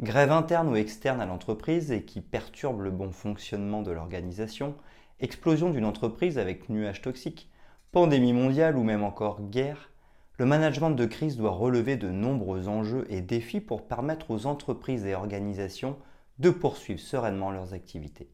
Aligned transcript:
Grève 0.00 0.30
interne 0.30 0.68
ou 0.68 0.76
externe 0.76 1.20
à 1.20 1.26
l'entreprise 1.26 1.90
et 1.90 2.04
qui 2.04 2.20
perturbe 2.20 2.82
le 2.82 2.92
bon 2.92 3.10
fonctionnement 3.10 3.82
de 3.82 3.90
l'organisation, 3.90 4.76
explosion 5.18 5.70
d'une 5.70 5.84
entreprise 5.84 6.38
avec 6.38 6.68
nuages 6.68 7.02
toxiques, 7.02 7.50
pandémie 7.90 8.32
mondiale 8.32 8.76
ou 8.76 8.84
même 8.84 9.02
encore 9.02 9.40
guerre, 9.42 9.90
le 10.38 10.46
management 10.46 10.92
de 10.92 11.04
crise 11.04 11.36
doit 11.36 11.50
relever 11.50 11.96
de 11.96 12.10
nombreux 12.10 12.68
enjeux 12.68 13.06
et 13.10 13.22
défis 13.22 13.60
pour 13.60 13.88
permettre 13.88 14.30
aux 14.30 14.46
entreprises 14.46 15.04
et 15.04 15.16
organisations 15.16 15.96
de 16.38 16.50
poursuivre 16.50 17.00
sereinement 17.00 17.50
leurs 17.50 17.74
activités. 17.74 18.30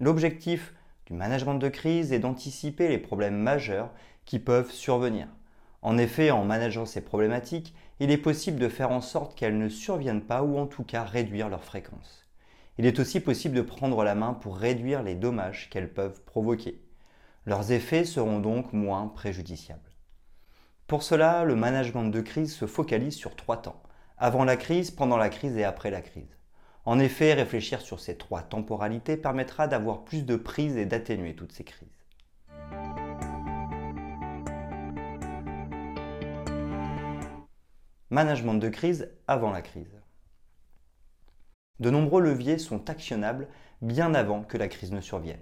L'objectif 0.00 0.74
du 1.06 1.12
management 1.12 1.54
de 1.54 1.68
crise 1.68 2.12
est 2.12 2.18
d'anticiper 2.18 2.88
les 2.88 2.98
problèmes 2.98 3.36
majeurs 3.36 3.92
qui 4.24 4.40
peuvent 4.40 4.72
survenir. 4.72 5.28
En 5.82 5.96
effet, 5.96 6.32
en 6.32 6.44
manageant 6.44 6.86
ces 6.86 7.02
problématiques, 7.02 7.72
il 8.00 8.10
est 8.10 8.18
possible 8.18 8.58
de 8.58 8.68
faire 8.68 8.90
en 8.92 9.02
sorte 9.02 9.38
qu'elles 9.38 9.58
ne 9.58 9.68
surviennent 9.68 10.22
pas 10.22 10.42
ou 10.42 10.58
en 10.58 10.66
tout 10.66 10.84
cas 10.84 11.04
réduire 11.04 11.50
leur 11.50 11.62
fréquence. 11.62 12.26
Il 12.78 12.86
est 12.86 12.98
aussi 12.98 13.20
possible 13.20 13.54
de 13.54 13.62
prendre 13.62 14.02
la 14.04 14.14
main 14.14 14.32
pour 14.32 14.56
réduire 14.56 15.02
les 15.02 15.14
dommages 15.14 15.68
qu'elles 15.68 15.92
peuvent 15.92 16.22
provoquer. 16.24 16.80
Leurs 17.44 17.72
effets 17.72 18.06
seront 18.06 18.40
donc 18.40 18.72
moins 18.72 19.06
préjudiciables. 19.08 19.90
Pour 20.86 21.02
cela, 21.02 21.44
le 21.44 21.54
management 21.54 22.04
de 22.04 22.22
crise 22.22 22.54
se 22.54 22.66
focalise 22.66 23.14
sur 23.14 23.36
trois 23.36 23.60
temps. 23.60 23.82
Avant 24.16 24.44
la 24.44 24.56
crise, 24.56 24.90
pendant 24.90 25.18
la 25.18 25.28
crise 25.28 25.58
et 25.58 25.64
après 25.64 25.90
la 25.90 26.00
crise. 26.00 26.38
En 26.86 26.98
effet, 26.98 27.34
réfléchir 27.34 27.82
sur 27.82 28.00
ces 28.00 28.16
trois 28.16 28.40
temporalités 28.40 29.18
permettra 29.18 29.68
d'avoir 29.68 30.04
plus 30.04 30.24
de 30.24 30.36
prise 30.36 30.78
et 30.78 30.86
d'atténuer 30.86 31.36
toutes 31.36 31.52
ces 31.52 31.64
crises. 31.64 31.99
Management 38.12 38.54
de 38.54 38.68
crise 38.68 39.08
avant 39.28 39.52
la 39.52 39.62
crise. 39.62 39.94
De 41.78 41.90
nombreux 41.90 42.20
leviers 42.20 42.58
sont 42.58 42.90
actionnables 42.90 43.46
bien 43.82 44.14
avant 44.14 44.42
que 44.42 44.58
la 44.58 44.66
crise 44.66 44.90
ne 44.90 45.00
survienne. 45.00 45.38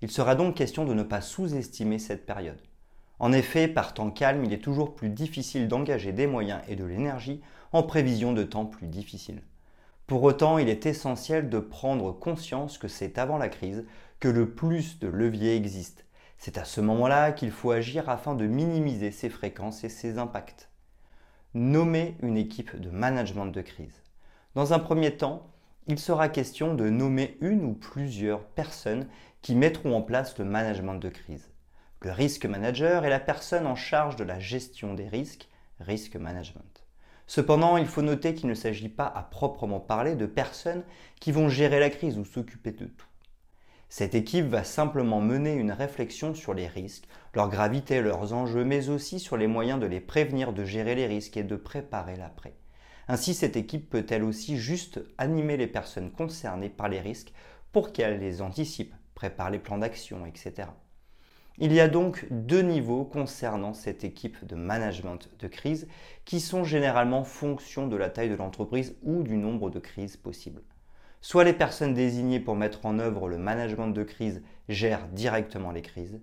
Il 0.00 0.10
sera 0.10 0.34
donc 0.34 0.54
question 0.54 0.86
de 0.86 0.94
ne 0.94 1.02
pas 1.02 1.20
sous-estimer 1.20 1.98
cette 1.98 2.24
période. 2.24 2.62
En 3.18 3.34
effet, 3.34 3.68
par 3.68 3.92
temps 3.92 4.10
calme, 4.10 4.46
il 4.46 4.54
est 4.54 4.64
toujours 4.64 4.94
plus 4.94 5.10
difficile 5.10 5.68
d'engager 5.68 6.12
des 6.12 6.26
moyens 6.26 6.62
et 6.68 6.74
de 6.74 6.86
l'énergie 6.86 7.42
en 7.72 7.82
prévision 7.82 8.32
de 8.32 8.44
temps 8.44 8.64
plus 8.64 8.86
difficiles. 8.86 9.42
Pour 10.06 10.22
autant, 10.22 10.56
il 10.56 10.70
est 10.70 10.86
essentiel 10.86 11.50
de 11.50 11.58
prendre 11.58 12.12
conscience 12.12 12.78
que 12.78 12.88
c'est 12.88 13.18
avant 13.18 13.36
la 13.36 13.50
crise 13.50 13.84
que 14.20 14.28
le 14.28 14.54
plus 14.54 14.98
de 15.00 15.08
leviers 15.08 15.54
existent. 15.54 16.02
C'est 16.38 16.56
à 16.56 16.64
ce 16.64 16.80
moment-là 16.80 17.32
qu'il 17.32 17.50
faut 17.50 17.72
agir 17.72 18.08
afin 18.08 18.34
de 18.34 18.46
minimiser 18.46 19.10
ses 19.10 19.28
fréquences 19.28 19.84
et 19.84 19.90
ses 19.90 20.16
impacts 20.16 20.70
nommer 21.56 22.16
une 22.20 22.36
équipe 22.36 22.78
de 22.78 22.90
management 22.90 23.46
de 23.46 23.62
crise. 23.62 24.02
Dans 24.54 24.74
un 24.74 24.78
premier 24.78 25.16
temps, 25.16 25.50
il 25.86 25.98
sera 25.98 26.28
question 26.28 26.74
de 26.74 26.90
nommer 26.90 27.38
une 27.40 27.64
ou 27.64 27.72
plusieurs 27.72 28.44
personnes 28.44 29.06
qui 29.40 29.54
mettront 29.54 29.96
en 29.96 30.02
place 30.02 30.36
le 30.38 30.44
management 30.44 30.96
de 30.96 31.08
crise. 31.08 31.48
Le 32.02 32.12
risk 32.12 32.44
manager 32.44 33.06
est 33.06 33.10
la 33.10 33.20
personne 33.20 33.66
en 33.66 33.74
charge 33.74 34.16
de 34.16 34.24
la 34.24 34.38
gestion 34.38 34.92
des 34.92 35.08
risques, 35.08 35.48
risk 35.80 36.16
management. 36.16 36.86
Cependant, 37.26 37.78
il 37.78 37.86
faut 37.86 38.02
noter 38.02 38.34
qu'il 38.34 38.50
ne 38.50 38.54
s'agit 38.54 38.90
pas 38.90 39.06
à 39.06 39.22
proprement 39.22 39.80
parler 39.80 40.14
de 40.14 40.26
personnes 40.26 40.84
qui 41.20 41.32
vont 41.32 41.48
gérer 41.48 41.80
la 41.80 41.90
crise 41.90 42.18
ou 42.18 42.26
s'occuper 42.26 42.72
de 42.72 42.84
tout. 42.84 43.06
Cette 43.88 44.14
équipe 44.14 44.46
va 44.46 44.64
simplement 44.64 45.20
mener 45.20 45.54
une 45.54 45.70
réflexion 45.70 46.34
sur 46.34 46.54
les 46.54 46.66
risques, 46.66 47.06
leur 47.34 47.48
gravité, 47.48 48.02
leurs 48.02 48.32
enjeux, 48.32 48.64
mais 48.64 48.88
aussi 48.88 49.20
sur 49.20 49.36
les 49.36 49.46
moyens 49.46 49.80
de 49.80 49.86
les 49.86 50.00
prévenir, 50.00 50.52
de 50.52 50.64
gérer 50.64 50.94
les 50.94 51.06
risques 51.06 51.36
et 51.36 51.44
de 51.44 51.56
préparer 51.56 52.16
l'après. 52.16 52.54
Ainsi, 53.08 53.34
cette 53.34 53.56
équipe 53.56 53.88
peut 53.88 54.04
elle 54.10 54.24
aussi 54.24 54.58
juste 54.58 55.00
animer 55.18 55.56
les 55.56 55.68
personnes 55.68 56.10
concernées 56.10 56.68
par 56.68 56.88
les 56.88 57.00
risques 57.00 57.32
pour 57.70 57.92
qu'elles 57.92 58.18
les 58.18 58.42
anticipent, 58.42 58.94
préparent 59.14 59.50
les 59.50 59.60
plans 59.60 59.78
d'action, 59.78 60.26
etc. 60.26 60.68
Il 61.58 61.72
y 61.72 61.80
a 61.80 61.88
donc 61.88 62.26
deux 62.30 62.62
niveaux 62.62 63.04
concernant 63.04 63.72
cette 63.72 64.04
équipe 64.04 64.44
de 64.44 64.56
management 64.56 65.30
de 65.38 65.48
crise 65.48 65.88
qui 66.24 66.40
sont 66.40 66.64
généralement 66.64 67.24
fonction 67.24 67.86
de 67.86 67.96
la 67.96 68.10
taille 68.10 68.28
de 68.28 68.34
l'entreprise 68.34 68.96
ou 69.02 69.22
du 69.22 69.36
nombre 69.38 69.70
de 69.70 69.78
crises 69.78 70.16
possibles. 70.16 70.62
Soit 71.20 71.44
les 71.44 71.52
personnes 71.52 71.94
désignées 71.94 72.40
pour 72.40 72.56
mettre 72.56 72.86
en 72.86 72.98
œuvre 72.98 73.28
le 73.28 73.38
management 73.38 73.88
de 73.88 74.02
crise 74.02 74.42
gèrent 74.68 75.08
directement 75.08 75.72
les 75.72 75.82
crises, 75.82 76.20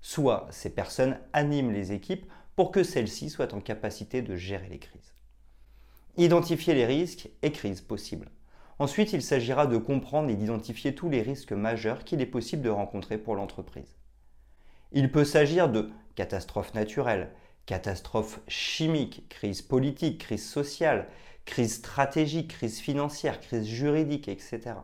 soit 0.00 0.46
ces 0.50 0.70
personnes 0.70 1.18
animent 1.32 1.72
les 1.72 1.92
équipes 1.92 2.26
pour 2.54 2.70
que 2.70 2.82
celles-ci 2.82 3.28
soient 3.28 3.54
en 3.54 3.60
capacité 3.60 4.22
de 4.22 4.34
gérer 4.34 4.68
les 4.68 4.78
crises. 4.78 5.14
Identifier 6.16 6.74
les 6.74 6.86
risques 6.86 7.28
et 7.42 7.52
crises 7.52 7.82
possibles. 7.82 8.30
Ensuite, 8.78 9.12
il 9.12 9.22
s'agira 9.22 9.66
de 9.66 9.78
comprendre 9.78 10.30
et 10.30 10.36
d'identifier 10.36 10.94
tous 10.94 11.08
les 11.08 11.22
risques 11.22 11.52
majeurs 11.52 12.04
qu'il 12.04 12.20
est 12.20 12.26
possible 12.26 12.62
de 12.62 12.70
rencontrer 12.70 13.18
pour 13.18 13.34
l'entreprise. 13.34 13.96
Il 14.92 15.10
peut 15.10 15.24
s'agir 15.24 15.68
de 15.68 15.90
catastrophes 16.14 16.74
naturelles, 16.74 17.30
catastrophes 17.66 18.40
chimiques, 18.48 19.28
crises 19.28 19.62
politiques, 19.62 20.20
crises 20.20 20.48
sociales, 20.48 21.08
crise 21.46 21.76
stratégique, 21.76 22.48
crise 22.48 22.78
financière, 22.78 23.40
crise 23.40 23.64
juridique, 23.64 24.28
etc. 24.28 24.74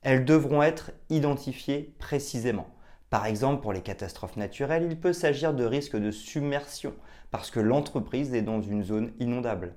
Elles 0.00 0.24
devront 0.24 0.62
être 0.62 0.92
identifiées 1.10 1.94
précisément. 1.98 2.68
Par 3.10 3.26
exemple, 3.26 3.60
pour 3.60 3.74
les 3.74 3.82
catastrophes 3.82 4.38
naturelles, 4.38 4.88
il 4.90 4.98
peut 4.98 5.12
s'agir 5.12 5.52
de 5.52 5.64
risques 5.64 5.98
de 5.98 6.10
submersion, 6.10 6.94
parce 7.30 7.50
que 7.50 7.60
l'entreprise 7.60 8.32
est 8.32 8.40
dans 8.40 8.62
une 8.62 8.82
zone 8.82 9.12
inondable. 9.20 9.74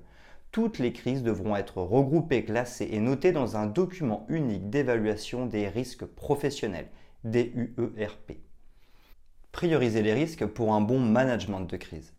Toutes 0.52 0.78
les 0.78 0.94
crises 0.94 1.22
devront 1.22 1.54
être 1.54 1.82
regroupées, 1.82 2.46
classées 2.46 2.88
et 2.90 3.00
notées 3.00 3.32
dans 3.32 3.58
un 3.58 3.66
document 3.66 4.24
unique 4.30 4.70
d'évaluation 4.70 5.44
des 5.44 5.68
risques 5.68 6.06
professionnels, 6.06 6.88
DUERP. 7.24 8.38
Prioriser 9.52 10.02
les 10.02 10.14
risques 10.14 10.46
pour 10.46 10.72
un 10.72 10.80
bon 10.80 11.00
management 11.00 11.60
de 11.60 11.76
crise. 11.76 12.15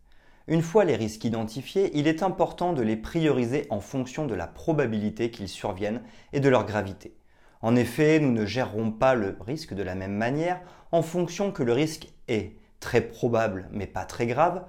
Une 0.48 0.62
fois 0.62 0.86
les 0.86 0.96
risques 0.96 1.26
identifiés, 1.26 1.90
il 1.92 2.08
est 2.08 2.22
important 2.22 2.72
de 2.72 2.80
les 2.80 2.96
prioriser 2.96 3.66
en 3.68 3.80
fonction 3.80 4.26
de 4.26 4.34
la 4.34 4.46
probabilité 4.46 5.30
qu'ils 5.30 5.48
surviennent 5.48 6.00
et 6.32 6.40
de 6.40 6.48
leur 6.48 6.64
gravité. 6.64 7.14
En 7.60 7.76
effet, 7.76 8.18
nous 8.18 8.32
ne 8.32 8.46
gérerons 8.46 8.90
pas 8.90 9.14
le 9.14 9.36
risque 9.40 9.74
de 9.74 9.82
la 9.82 9.94
même 9.94 10.14
manière 10.14 10.62
en 10.90 11.02
fonction 11.02 11.52
que 11.52 11.62
le 11.62 11.74
risque 11.74 12.08
est 12.28 12.56
très 12.80 13.02
probable 13.02 13.68
mais 13.72 13.86
pas 13.86 14.06
très 14.06 14.26
grave, 14.26 14.64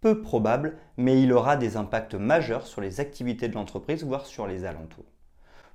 peu 0.00 0.20
probable 0.20 0.76
mais 0.96 1.22
il 1.22 1.32
aura 1.32 1.56
des 1.56 1.76
impacts 1.76 2.16
majeurs 2.16 2.66
sur 2.66 2.80
les 2.80 2.98
activités 2.98 3.46
de 3.46 3.54
l'entreprise 3.54 4.02
voire 4.02 4.26
sur 4.26 4.48
les 4.48 4.64
alentours. 4.64 5.12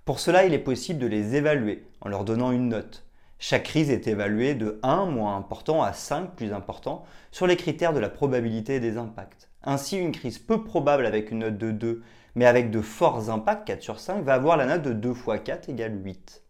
Pour 0.04 0.20
cela, 0.20 0.46
il 0.46 0.54
est 0.54 0.60
possible 0.60 1.00
de 1.00 1.08
les 1.08 1.36
évaluer 1.36 1.88
en 2.02 2.10
leur 2.10 2.26
donnant 2.26 2.52
une 2.52 2.68
note. 2.68 3.05
Chaque 3.38 3.64
crise 3.64 3.90
est 3.90 4.08
évaluée 4.08 4.56
de 4.56 4.80
1 4.82 5.06
moins 5.06 5.36
important 5.36 5.84
à 5.84 5.94
5 5.94 6.36
plus 6.36 6.54
important 6.54 7.04
sur 7.32 7.48
les 7.48 7.58
critères 7.58 7.94
de 7.94 8.00
la 8.00 8.10
probabilité 8.10 8.80
des 8.80 8.98
impacts. 8.98 9.50
Ainsi, 9.64 9.98
une 9.98 10.14
crise 10.14 10.40
peu 10.40 10.64
probable 10.64 11.06
avec 11.06 11.32
une 11.32 11.40
note 11.40 11.58
de 11.58 11.72
2, 11.72 12.02
mais 12.36 12.46
avec 12.46 12.72
de 12.72 12.82
forts 12.82 13.30
impacts, 13.30 13.68
4 13.68 13.82
sur 13.82 14.00
5, 14.00 14.24
va 14.24 14.36
avoir 14.36 14.58
la 14.58 14.66
note 14.66 14.84
de 14.84 14.94
2 14.94 15.12
x 15.12 15.42
4 15.44 15.70
égale 15.70 16.02
8. 16.04 16.44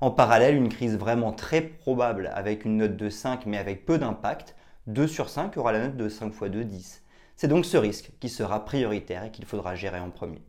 En 0.00 0.10
parallèle, 0.10 0.54
une 0.54 0.68
crise 0.68 0.96
vraiment 0.96 1.32
très 1.32 1.62
probable 1.62 2.30
avec 2.34 2.64
une 2.64 2.76
note 2.76 2.96
de 2.96 3.08
5 3.08 3.46
mais 3.46 3.58
avec 3.58 3.86
peu 3.86 3.98
d'impact, 3.98 4.54
2 4.86 5.06
sur 5.06 5.28
5 5.30 5.56
aura 5.56 5.72
la 5.72 5.86
note 5.86 5.96
de 5.96 6.08
5 6.08 6.32
x 6.34 6.50
2, 6.50 6.64
10. 6.64 7.04
C'est 7.36 7.48
donc 7.48 7.64
ce 7.64 7.76
risque 7.76 8.10
qui 8.20 8.28
sera 8.28 8.64
prioritaire 8.64 9.24
et 9.24 9.30
qu'il 9.30 9.44
faudra 9.44 9.74
gérer 9.74 9.98
en 9.98 10.10
premier. 10.10 10.42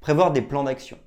Prévoir 0.00 0.32
des 0.32 0.42
plans 0.42 0.64
d'action. 0.64 0.98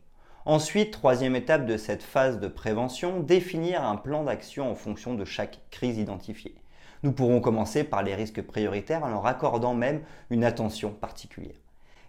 Ensuite, 0.48 0.92
troisième 0.92 1.36
étape 1.36 1.66
de 1.66 1.76
cette 1.76 2.04
phase 2.04 2.40
de 2.40 2.48
prévention, 2.48 3.20
définir 3.20 3.84
un 3.84 3.96
plan 3.96 4.24
d'action 4.24 4.70
en 4.70 4.76
fonction 4.76 5.16
de 5.16 5.26
chaque 5.26 5.60
crise 5.72 5.98
identifiée. 5.98 6.54
Nous 7.02 7.14
pourrons 7.14 7.42
commencer 7.42 7.84
par 7.84 8.04
les 8.04 8.14
risques 8.14 8.44
prioritaires 8.44 9.04
en 9.04 9.10
leur 9.10 9.26
accordant 9.26 9.74
même 9.74 10.04
une 10.30 10.44
attention 10.44 10.92
particulière. 10.92 11.56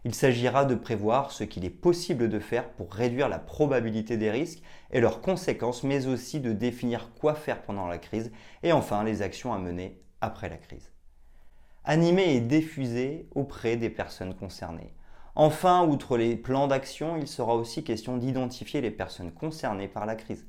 Il 0.05 0.15
s'agira 0.15 0.67
de 0.67 0.75
prévoir 0.75 1.33
ce 1.33 1.45
qu'il 1.45 1.65
est 1.65 1.71
possible 1.71 2.29
de 2.29 2.39
faire 2.39 2.69
pour 2.69 2.93
réduire 2.93 3.31
la 3.31 3.39
probabilité 3.39 4.19
des 4.19 4.31
risques 4.31 4.63
et 4.91 5.01
leurs 5.01 5.23
conséquences, 5.23 5.83
mais 5.83 6.07
aussi 6.07 6.39
de 6.39 6.53
définir 6.53 7.13
quoi 7.19 7.35
faire 7.35 7.63
pendant 7.63 7.87
la 7.87 7.97
crise 7.97 8.31
et 8.63 8.71
enfin 8.71 9.03
les 9.03 9.23
actions 9.23 9.55
à 9.55 9.59
mener 9.59 9.99
après 10.21 10.51
la 10.51 10.59
crise. 10.59 10.93
Animer 11.85 12.35
et 12.35 12.41
diffuser 12.41 13.29
auprès 13.35 13.77
des 13.77 13.91
personnes 13.91 14.35
concernées. 14.35 14.93
Enfin, 15.39 15.87
outre 15.87 16.17
les 16.17 16.35
plans 16.35 16.67
d'action, 16.67 17.19
il 17.19 17.29
sera 17.29 17.55
aussi 17.55 17.85
question 17.85 18.17
d'identifier 18.17 18.81
les 18.81 18.91
personnes 18.91 19.31
concernées 19.31 19.87
par 19.87 20.07
la 20.07 20.15
crise. 20.15 20.47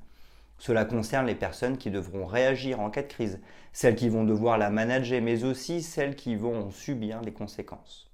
Cela 0.58 0.86
concerne 0.86 1.26
les 1.26 1.36
personnes 1.36 1.78
qui 1.78 1.92
devront 1.92 2.26
réagir 2.26 2.80
en 2.80 2.90
cas 2.90 3.02
de 3.02 3.08
crise, 3.08 3.42
celles 3.74 3.98
qui 3.98 4.08
vont 4.08 4.24
devoir 4.24 4.58
la 4.58 4.70
manager, 4.70 5.22
mais 5.22 5.44
aussi 5.44 5.82
celles 5.82 6.16
qui 6.16 6.38
vont 6.38 6.72
subir 6.72 7.20
les 7.20 7.34
conséquences. 7.34 8.10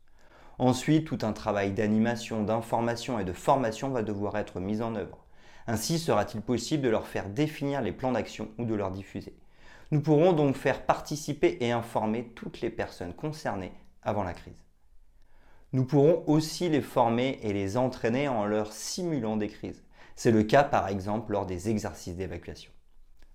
Ensuite, 0.58 1.06
tout 1.06 1.20
un 1.22 1.32
travail 1.32 1.74
d'animation, 1.74 2.42
d'information 2.42 3.20
et 3.20 3.24
de 3.24 3.34
formation 3.34 3.90
va 3.90 4.02
devoir 4.02 4.36
être 4.36 4.60
mis 4.60 4.82
en 4.82 4.96
œuvre. 4.96 5.28
Ainsi 5.68 6.00
sera-t-il 6.00 6.42
possible 6.42 6.82
de 6.82 6.90
leur 6.90 7.06
faire 7.06 7.30
définir 7.30 7.84
les 7.84 7.92
plans 7.92 8.14
d'action 8.14 8.50
ou 8.58 8.66
de 8.66 8.74
leur 8.74 8.90
diffuser. 8.90 9.36
Nous 9.92 10.02
pourrons 10.02 10.34
donc 10.34 10.56
faire 10.56 10.88
participer 10.88 11.60
et 11.62 11.72
informer 11.72 12.32
toutes 12.34 12.62
les 12.62 12.72
personnes 12.72 13.14
concernées 13.14 13.74
avant 14.02 14.24
la 14.24 14.34
crise. 14.34 14.64
Nous 15.74 15.86
pourrons 15.86 16.24
aussi 16.28 16.70
les 16.70 16.82
former 16.82 17.40
et 17.42 17.52
les 17.52 17.78
entraîner 17.78 18.28
en 18.28 18.46
leur 18.46 18.72
simulant 18.72 19.38
des 19.38 19.48
crises. 19.48 19.84
C'est 20.16 20.30
le 20.30 20.44
cas 20.44 20.64
par 20.64 20.88
exemple 20.88 21.32
lors 21.32 21.48
des 21.48 21.68
exercices 21.72 22.16
d'évacuation. 22.16 22.72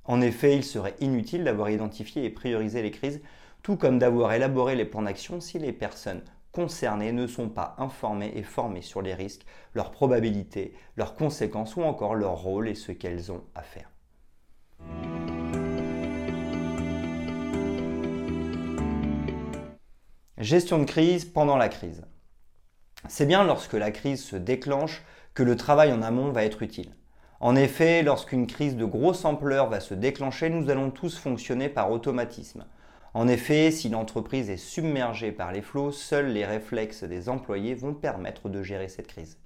En 0.04 0.20
effet, 0.20 0.54
il 0.54 0.62
serait 0.62 0.94
inutile 1.00 1.42
d'avoir 1.42 1.68
identifié 1.68 2.24
et 2.24 2.30
priorisé 2.30 2.80
les 2.80 2.92
crises, 2.92 3.20
tout 3.64 3.76
comme 3.76 3.98
d'avoir 3.98 4.32
élaboré 4.32 4.76
les 4.76 4.84
plans 4.84 5.02
d'action 5.02 5.40
si 5.40 5.58
les 5.58 5.72
personnes 5.72 6.22
concernées 6.52 7.10
ne 7.10 7.26
sont 7.26 7.48
pas 7.48 7.74
informées 7.76 8.32
et 8.36 8.44
formées 8.44 8.82
sur 8.82 9.02
les 9.02 9.14
risques, 9.14 9.44
leurs 9.74 9.90
probabilités, 9.90 10.74
leurs 10.96 11.16
conséquences 11.16 11.74
ou 11.74 11.82
encore 11.82 12.14
leur 12.14 12.36
rôle 12.36 12.68
et 12.68 12.76
ce 12.76 12.92
qu'elles 12.92 13.32
ont 13.32 13.42
à 13.56 13.62
faire. 13.62 13.90
Gestion 20.38 20.78
de 20.78 20.84
crise 20.84 21.24
pendant 21.24 21.56
la 21.56 21.68
crise. 21.68 22.04
C'est 23.08 23.26
bien 23.26 23.42
lorsque 23.42 23.72
la 23.72 23.90
crise 23.90 24.22
se 24.22 24.36
déclenche 24.36 25.02
que 25.32 25.42
le 25.42 25.56
travail 25.56 25.92
en 25.92 26.02
amont 26.02 26.30
va 26.30 26.44
être 26.44 26.62
utile. 26.62 26.92
En 27.40 27.56
effet, 27.56 28.02
lorsqu'une 28.02 28.46
crise 28.46 28.76
de 28.76 28.84
grosse 28.84 29.24
ampleur 29.24 29.70
va 29.70 29.80
se 29.80 29.94
déclencher, 29.94 30.50
nous 30.50 30.68
allons 30.68 30.90
tous 30.90 31.16
fonctionner 31.16 31.70
par 31.70 31.90
automatisme. 31.90 32.66
En 33.14 33.26
effet, 33.26 33.70
si 33.70 33.88
l'entreprise 33.88 34.50
est 34.50 34.58
submergée 34.58 35.32
par 35.32 35.52
les 35.52 35.62
flots, 35.62 35.90
seuls 35.90 36.32
les 36.32 36.44
réflexes 36.44 37.04
des 37.04 37.30
employés 37.30 37.74
vont 37.74 37.94
permettre 37.94 38.50
de 38.50 38.62
gérer 38.62 38.88
cette 38.88 39.06
crise. 39.06 39.38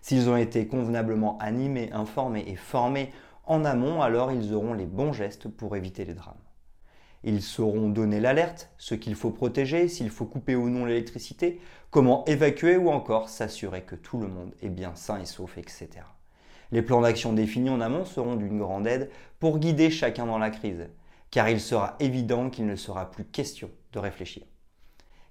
S'ils 0.00 0.30
ont 0.30 0.36
été 0.36 0.68
convenablement 0.68 1.38
animés, 1.38 1.90
informés 1.92 2.44
et 2.46 2.56
formés 2.56 3.10
en 3.46 3.64
amont, 3.64 4.00
alors 4.00 4.30
ils 4.30 4.54
auront 4.54 4.74
les 4.74 4.86
bons 4.86 5.12
gestes 5.12 5.48
pour 5.48 5.74
éviter 5.74 6.04
les 6.04 6.14
drames. 6.14 6.36
Ils 7.24 7.42
sauront 7.42 7.88
donner 7.88 8.20
l'alerte, 8.20 8.70
ce 8.78 8.94
qu'il 8.94 9.14
faut 9.14 9.30
protéger, 9.30 9.88
s'il 9.88 10.10
faut 10.10 10.26
couper 10.26 10.54
ou 10.54 10.68
non 10.68 10.84
l'électricité, 10.84 11.60
comment 11.90 12.24
évacuer 12.26 12.76
ou 12.76 12.90
encore 12.90 13.28
s'assurer 13.28 13.82
que 13.82 13.96
tout 13.96 14.18
le 14.18 14.28
monde 14.28 14.54
est 14.62 14.68
bien 14.68 14.94
sain 14.94 15.20
et 15.20 15.26
sauf, 15.26 15.58
etc. 15.58 15.88
Les 16.70 16.82
plans 16.82 17.00
d'action 17.00 17.32
définis 17.32 17.70
en 17.70 17.80
amont 17.80 18.04
seront 18.04 18.36
d'une 18.36 18.58
grande 18.58 18.86
aide 18.86 19.10
pour 19.40 19.58
guider 19.58 19.90
chacun 19.90 20.26
dans 20.26 20.38
la 20.38 20.50
crise, 20.50 20.88
car 21.30 21.48
il 21.48 21.60
sera 21.60 21.96
évident 21.98 22.50
qu'il 22.50 22.66
ne 22.66 22.76
sera 22.76 23.10
plus 23.10 23.24
question 23.24 23.70
de 23.92 23.98
réfléchir. 23.98 24.44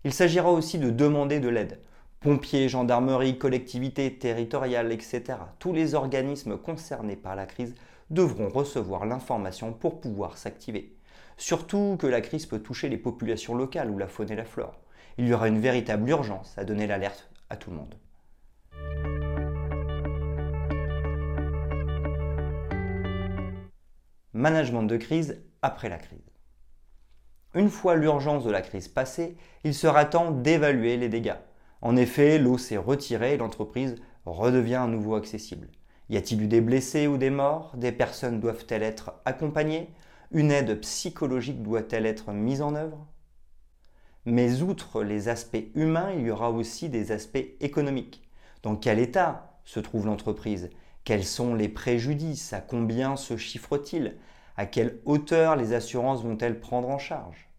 Il 0.03 0.13
s'agira 0.13 0.51
aussi 0.51 0.79
de 0.79 0.89
demander 0.89 1.39
de 1.39 1.49
l'aide. 1.49 1.79
Pompiers, 2.19 2.67
gendarmerie, 2.67 3.37
collectivités 3.37 4.17
territoriales, 4.17 4.91
etc. 4.91 5.21
Tous 5.59 5.73
les 5.73 5.93
organismes 5.93 6.57
concernés 6.57 7.15
par 7.15 7.35
la 7.35 7.45
crise 7.45 7.75
devront 8.09 8.49
recevoir 8.49 9.05
l'information 9.05 9.73
pour 9.73 10.01
pouvoir 10.01 10.37
s'activer. 10.37 10.96
Surtout 11.37 11.97
que 11.99 12.07
la 12.07 12.21
crise 12.21 12.47
peut 12.47 12.59
toucher 12.59 12.89
les 12.89 12.97
populations 12.97 13.53
locales 13.53 13.91
ou 13.91 13.97
la 13.99 14.07
faune 14.07 14.31
et 14.31 14.35
la 14.35 14.43
flore. 14.43 14.79
Il 15.19 15.27
y 15.27 15.33
aura 15.33 15.47
une 15.47 15.59
véritable 15.59 16.09
urgence 16.09 16.57
à 16.57 16.65
donner 16.65 16.87
l'alerte 16.87 17.29
à 17.51 17.55
tout 17.55 17.69
le 17.69 17.77
monde. 17.77 17.95
Management 24.33 24.83
de 24.83 24.97
crise 24.97 25.43
après 25.61 25.89
la 25.89 25.97
crise. 25.97 26.19
Une 27.53 27.69
fois 27.69 27.95
l'urgence 27.95 28.43
de 28.43 28.51
la 28.51 28.61
crise 28.61 28.87
passée, 28.87 29.37
il 29.63 29.73
sera 29.73 30.05
temps 30.05 30.31
d'évaluer 30.31 30.97
les 30.97 31.09
dégâts. 31.09 31.37
En 31.81 31.95
effet, 31.95 32.39
l'eau 32.39 32.57
s'est 32.57 32.77
retirée 32.77 33.35
et 33.35 33.37
l'entreprise 33.37 33.95
redevient 34.25 34.75
à 34.75 34.87
nouveau 34.87 35.15
accessible. 35.15 35.69
Y 36.09 36.17
a-t-il 36.17 36.41
eu 36.41 36.47
des 36.47 36.61
blessés 36.61 37.05
ou 37.05 37.17
des 37.17 37.29
morts? 37.29 37.75
Des 37.75 37.91
personnes 37.91 38.39
doivent-elles 38.39 38.83
être 38.83 39.13
accompagnées? 39.25 39.89
Une 40.31 40.51
aide 40.51 40.81
psychologique 40.81 41.63
doit-elle 41.63 42.05
être 42.05 42.31
mise 42.31 42.61
en 42.61 42.75
œuvre? 42.75 43.07
Mais 44.25 44.61
outre 44.61 45.03
les 45.03 45.29
aspects 45.29 45.71
humains, 45.73 46.11
il 46.11 46.25
y 46.25 46.31
aura 46.31 46.51
aussi 46.51 46.89
des 46.89 47.11
aspects 47.13 47.45
économiques. 47.61 48.27
Dans 48.61 48.75
quel 48.75 48.99
état 48.99 49.57
se 49.63 49.79
trouve 49.79 50.05
l'entreprise? 50.05 50.69
Quels 51.05 51.23
sont 51.23 51.55
les 51.55 51.69
préjudices? 51.69 52.51
À 52.51 52.59
combien 52.59 53.15
se 53.15 53.37
chiffrent-ils 53.37 54.17
À 54.57 54.65
quelle 54.65 54.99
hauteur 55.05 55.55
les 55.55 55.73
assurances 55.73 56.23
vont-elles 56.23 56.59
prendre 56.59 56.89
en 56.89 56.97
charge? 56.97 57.49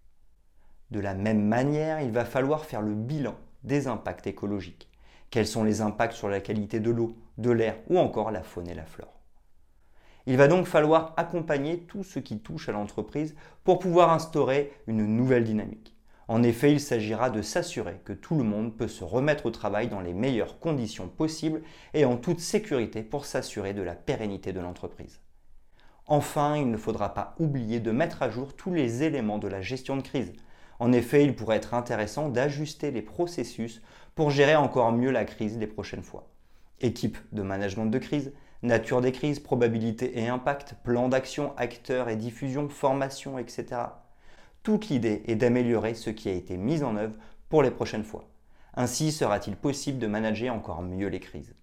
De 0.91 1.01
la 1.01 1.15
même 1.15 1.43
manière, 1.43 2.03
il 2.03 2.11
va 2.11 2.27
falloir 2.27 2.67
faire 2.67 2.83
le 2.83 2.95
bilan 2.95 3.37
des 3.65 3.87
impacts 3.87 4.27
écologiques. 4.27 4.91
Quels 5.31 5.47
sont 5.47 5.65
les 5.65 5.81
impacts 5.81 6.15
sur 6.15 6.29
la 6.29 6.41
qualité 6.41 6.81
de 6.81 6.91
l'eau, 6.91 7.17
de 7.39 7.51
l'air 7.51 7.77
ou 7.89 7.99
encore 7.99 8.31
la 8.31 8.43
faune 8.43 8.69
et 8.69 8.75
la 8.75 8.85
flore? 8.85 9.18
Il 10.29 10.37
va 10.37 10.47
donc 10.47 10.67
falloir 10.67 11.15
accompagner 11.17 11.79
tout 11.79 12.05
ce 12.05 12.19
qui 12.19 12.39
touche 12.39 12.69
à 12.69 12.73
l'entreprise 12.73 13.35
pour 13.65 13.79
pouvoir 13.79 14.13
instaurer 14.13 14.71
une 14.87 15.07
nouvelle 15.07 15.43
dynamique. 15.43 15.97
En 16.29 16.43
effet, 16.43 16.71
il 16.71 16.81
s'agira 16.81 17.31
de 17.31 17.41
s'assurer 17.41 18.03
que 18.05 18.13
tout 18.13 18.37
le 18.37 18.45
monde 18.45 18.77
peut 18.77 18.89
se 18.89 19.05
remettre 19.05 19.47
au 19.47 19.51
travail 19.51 19.89
dans 19.89 20.03
les 20.03 20.13
meilleures 20.13 20.61
conditions 20.61 21.09
possibles 21.09 21.63
et 21.95 22.05
en 22.05 22.19
toute 22.19 22.41
sécurité 22.41 23.03
pour 23.03 23.25
s'assurer 23.25 23.73
de 23.73 23.81
la 23.81 23.95
pérennité 23.95 24.53
de 24.53 24.61
l'entreprise. 24.61 25.23
Enfin, 26.07 26.57
il 26.59 26.71
ne 26.71 26.77
faudra 26.77 27.15
pas 27.15 27.35
oublier 27.39 27.81
de 27.81 27.91
mettre 27.91 28.23
à 28.23 28.29
jour 28.29 28.55
tous 28.55 28.75
les 28.75 29.03
éléments 29.05 29.39
de 29.39 29.49
la 29.49 29.63
gestion 29.63 29.97
de 29.97 30.03
crise. 30.03 30.35
En 30.79 30.93
effet, 30.93 31.25
il 31.25 31.35
pourrait 31.35 31.57
être 31.57 31.73
intéressant 31.73 32.29
d'ajuster 32.29 32.91
les 32.91 33.01
processus 33.03 33.81
pour 34.15 34.29
gérer 34.29 34.57
encore 34.57 34.93
mieux 34.93 35.11
la 35.11 35.25
crise 35.25 35.57
les 35.57 35.67
prochaines 35.67 36.03
fois. 36.03 36.29
Équipe 36.83 37.17
de 37.33 37.41
management 37.41 37.87
de 37.87 37.99
crise, 37.99 38.35
nature 38.63 39.01
des 39.01 39.13
crises, 39.13 39.39
probabilité 39.39 40.19
et 40.19 40.29
impact, 40.29 40.75
plan 40.83 41.09
d'action, 41.09 41.53
acteurs 41.57 42.09
et 42.09 42.17
diffusion, 42.17 42.69
formation, 42.69 43.39
etc. 43.39 43.67
Toute 44.63 44.89
l'idée 44.89 45.23
est 45.27 45.37
d'améliorer 45.37 45.95
ce 45.95 46.11
qui 46.11 46.29
a 46.29 46.33
été 46.33 46.57
mis 46.57 46.83
en 46.83 46.97
œuvre 46.97 47.15
pour 47.49 47.63
les 47.63 47.71
prochaines 47.71 48.05
fois. 48.05 48.29
Ainsi 48.75 49.13
sera-t-il 49.13 49.57
possible 49.57 49.99
de 49.99 50.07
manager 50.07 50.55
encore 50.55 50.83
mieux 50.83 51.09
les 51.09 51.21
crises. 51.21 51.55